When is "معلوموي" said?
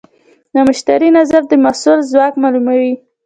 2.41-2.93